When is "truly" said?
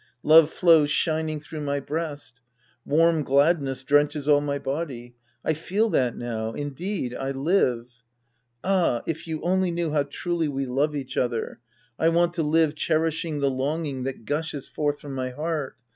10.09-10.47